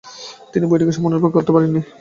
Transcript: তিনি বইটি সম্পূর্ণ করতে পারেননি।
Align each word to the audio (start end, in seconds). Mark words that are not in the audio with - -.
তিনি 0.51 0.65
বইটি 0.69 0.83
সম্পূর্ণ 0.95 1.15
করতে 1.35 1.51
পারেননি। 1.55 1.81